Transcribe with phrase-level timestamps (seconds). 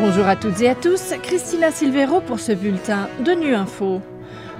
[0.00, 4.00] Bonjour à toutes et à tous, Christina Silvero pour ce bulletin de Nu Info.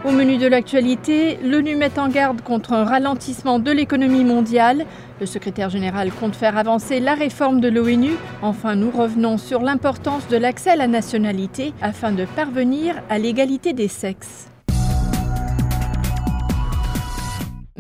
[0.05, 4.85] Au menu de l'actualité, l'ONU met en garde contre un ralentissement de l'économie mondiale.
[5.21, 8.17] Le secrétaire général compte faire avancer la réforme de l'ONU.
[8.43, 13.73] Enfin, nous revenons sur l'importance de l'accès à la nationalité afin de parvenir à l'égalité
[13.73, 14.49] des sexes.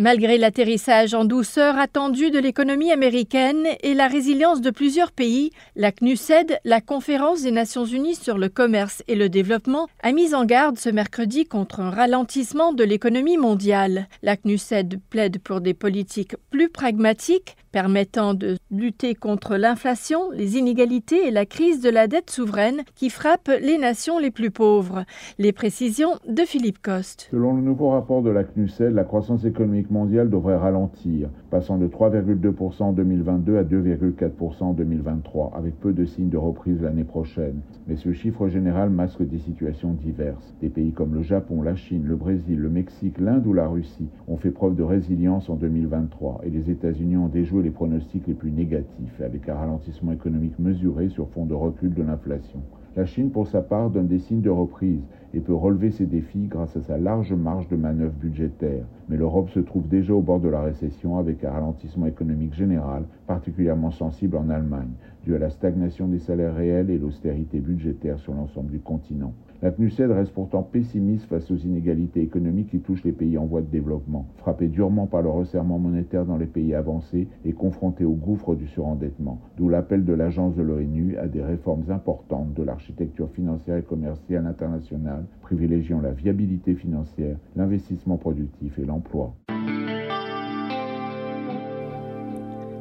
[0.00, 5.90] Malgré l'atterrissage en douceur attendu de l'économie américaine et la résilience de plusieurs pays, la
[5.90, 10.44] CNUSED, la Conférence des Nations Unies sur le commerce et le développement, a mis en
[10.44, 14.06] garde ce mercredi contre un ralentissement de l'économie mondiale.
[14.22, 21.26] La CNUSED plaide pour des politiques plus pragmatiques permettant de lutter contre l'inflation, les inégalités
[21.26, 25.04] et la crise de la dette souveraine qui frappe les nations les plus pauvres.
[25.39, 27.29] Les précisions de Philippe Coste.
[27.31, 31.89] Selon le nouveau rapport de la CNUSED, la croissance économique mondiale devrait ralentir, passant de
[31.89, 37.61] 3,2% en 2022 à 2,4% en 2023, avec peu de signes de reprise l'année prochaine.
[37.87, 40.55] Mais ce chiffre général masque des situations diverses.
[40.61, 44.09] Des pays comme le Japon, la Chine, le Brésil, le Mexique, l'Inde ou la Russie
[44.27, 48.34] ont fait preuve de résilience en 2023 et les États-Unis ont déjoué les pronostics les
[48.34, 52.62] plus négatifs, avec un ralentissement économique mesuré sur fond de recul de l'inflation.
[52.97, 55.03] La Chine, pour sa part, donne des signes de reprise
[55.34, 58.84] et peut relever ses défis grâce à sa large marge de manœuvre budgétaire.
[59.08, 63.05] Mais l'Europe se trouve déjà au bord de la récession avec un ralentissement économique général,
[63.27, 64.92] particulièrement sensible en Allemagne,
[65.25, 69.33] dû à la stagnation des salaires réels et l'austérité budgétaire sur l'ensemble du continent.
[69.61, 73.61] La CNUSED reste pourtant pessimiste face aux inégalités économiques qui touchent les pays en voie
[73.61, 78.12] de développement, frappés durement par le resserrement monétaire dans les pays avancés et confrontés au
[78.12, 83.29] gouffre du surendettement, d'où l'appel de l'agence de l'ONU à des réformes importantes de l'architecture
[83.34, 89.35] financière et commerciale internationale, privilégiant la viabilité financière, l'investissement productif et l'emploi.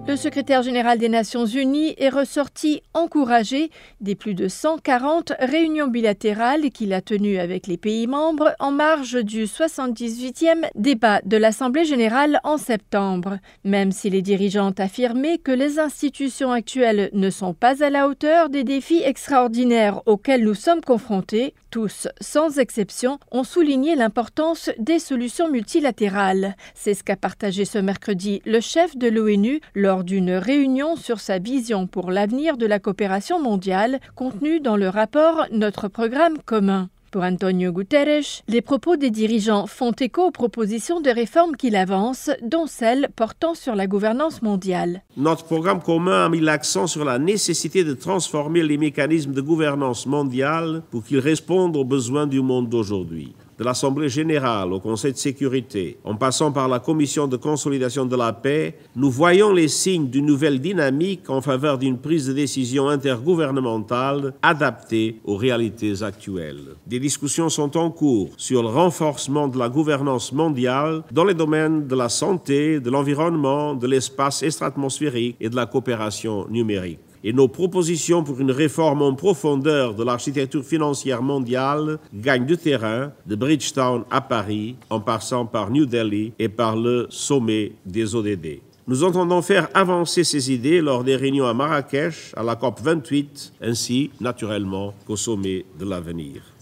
[0.07, 6.69] Le secrétaire général des Nations Unies est ressorti encouragé des plus de 140 réunions bilatérales
[6.71, 12.39] qu'il a tenues avec les pays membres en marge du 78e débat de l'Assemblée générale
[12.45, 13.39] en septembre.
[13.65, 18.47] Même si les dirigeants affirmé que les institutions actuelles ne sont pas à la hauteur
[18.47, 25.51] des défis extraordinaires auxquels nous sommes confrontés, tous, sans exception, ont souligné l'importance des solutions
[25.51, 26.55] multilatérales.
[26.73, 29.59] C'est ce qu'a partagé ce mercredi le chef de l'ONU
[29.97, 34.89] lors d'une réunion sur sa vision pour l'avenir de la coopération mondiale contenue dans le
[34.89, 36.89] rapport Notre programme commun.
[37.09, 42.29] Pour Antonio Guterres, les propos des dirigeants font écho aux propositions de réforme qu'il avance,
[42.43, 45.01] dont celle portant sur la gouvernance mondiale.
[45.15, 50.05] Notre programme commun a mis l'accent sur la nécessité de transformer les mécanismes de gouvernance
[50.05, 55.17] mondiale pour qu'ils répondent aux besoins du monde d'aujourd'hui de l'Assemblée générale au Conseil de
[55.17, 60.09] sécurité, en passant par la Commission de consolidation de la paix, nous voyons les signes
[60.09, 66.75] d'une nouvelle dynamique en faveur d'une prise de décision intergouvernementale adaptée aux réalités actuelles.
[66.85, 71.87] Des discussions sont en cours sur le renforcement de la gouvernance mondiale dans les domaines
[71.87, 77.47] de la santé, de l'environnement, de l'espace extra-atmosphérique et de la coopération numérique et nos
[77.47, 84.03] propositions pour une réforme en profondeur de l'architecture financière mondiale gagnent du terrain de Bridgetown
[84.11, 88.59] à Paris en passant par New Delhi et par le sommet des ODD.
[88.87, 93.53] Nous entendons faire avancer ces idées lors des réunions à Marrakech, à la COP 28,
[93.61, 96.56] ainsi naturellement qu'au sommet de l'avenir.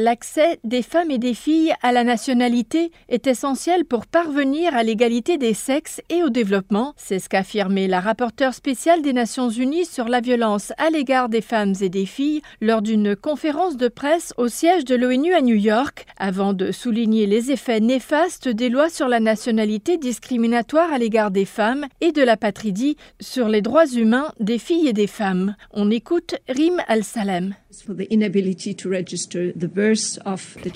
[0.00, 5.38] L'accès des femmes et des filles à la nationalité est essentiel pour parvenir à l'égalité
[5.38, 6.94] des sexes et au développement.
[6.96, 11.28] C'est ce qu'a affirmé la rapporteure spéciale des Nations Unies sur la violence à l'égard
[11.28, 15.40] des femmes et des filles lors d'une conférence de presse au siège de l'ONU à
[15.40, 20.98] New York, avant de souligner les effets néfastes des lois sur la nationalité discriminatoire à
[20.98, 25.08] l'égard des femmes et de la patridie sur les droits humains des filles et des
[25.08, 25.56] femmes.
[25.72, 27.56] On écoute Rim Al-Salem.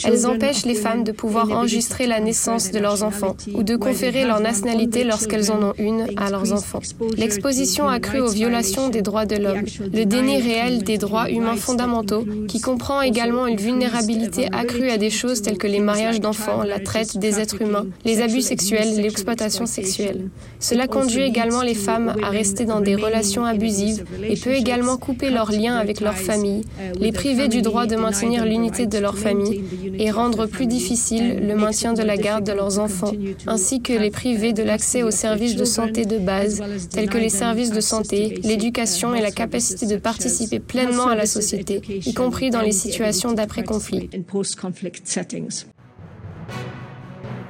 [0.04, 4.26] Elles empêchent les femmes de pouvoir enregistrer la naissance de leurs enfants ou de conférer
[4.26, 6.80] leur nationalité lorsqu'elles en ont une à leurs enfants.
[7.16, 12.26] L'exposition accrue aux violations des droits de l'homme, le déni réel des droits humains fondamentaux,
[12.46, 16.78] qui comprend également une vulnérabilité accrue à des choses telles que les mariages d'enfants, la
[16.78, 20.28] traite des êtres humains, les abus sexuels l'exploitation sexuelle.
[20.60, 25.30] Cela conduit également les femmes à rester dans des relations abusives et peut également couper
[25.30, 26.64] leurs liens avec leur famille,
[26.98, 29.62] les priver du droit de maintenir l'unité de leur famille
[29.98, 33.12] et rendre plus difficile le maintien de la garde de leurs enfants,
[33.46, 37.28] ainsi que les priver de l'accès aux services de santé de base, tels que les
[37.28, 42.50] services de santé, l'éducation et la capacité de participer pleinement à la société, y compris
[42.50, 44.10] dans les situations d'après-conflit.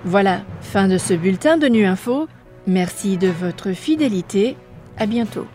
[0.05, 2.27] Voilà, fin de ce bulletin de Nu Info.
[2.67, 4.57] Merci de votre fidélité.
[4.99, 5.47] À bientôt.